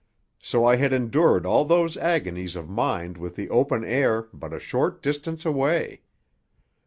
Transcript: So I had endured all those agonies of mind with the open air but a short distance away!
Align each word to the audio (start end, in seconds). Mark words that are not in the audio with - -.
So 0.41 0.65
I 0.65 0.77
had 0.77 0.93
endured 0.93 1.45
all 1.45 1.63
those 1.63 1.95
agonies 1.95 2.55
of 2.55 2.67
mind 2.67 3.17
with 3.19 3.35
the 3.35 3.51
open 3.51 3.83
air 3.83 4.29
but 4.33 4.51
a 4.51 4.59
short 4.59 5.03
distance 5.03 5.45
away! 5.45 6.01